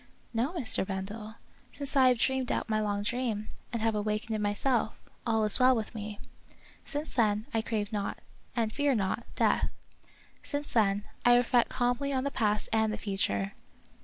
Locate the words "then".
7.13-7.45, 10.71-11.03